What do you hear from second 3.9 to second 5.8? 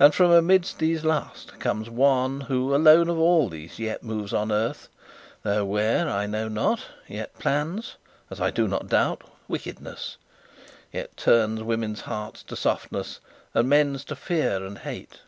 moves on earth, though